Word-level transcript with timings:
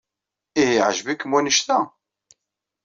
Ihi 0.61 0.73
yeɛjeb-ikem 0.75 1.35
wanect-a? 1.35 1.79